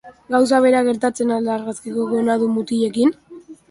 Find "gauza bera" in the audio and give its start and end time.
0.35-0.81